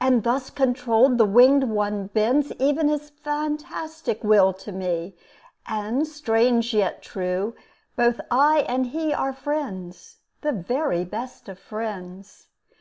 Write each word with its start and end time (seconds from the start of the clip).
And 0.00 0.22
thus 0.22 0.48
controlled 0.48 1.18
the 1.18 1.24
winged 1.24 1.64
one 1.64 2.06
bends 2.06 2.52
Ev'n 2.60 2.86
his 2.86 3.10
fantastic 3.10 4.22
will 4.22 4.52
to 4.52 4.70
me; 4.70 5.16
And, 5.66 6.06
strange, 6.06 6.72
yet 6.72 7.02
true, 7.02 7.56
both 7.96 8.20
I 8.30 8.60
and 8.68 8.86
he 8.86 9.12
Are 9.12 9.32
friends, 9.32 10.18
the 10.42 10.52
very 10.52 11.04
best 11.04 11.48
of 11.48 11.58
friends. 11.58 12.46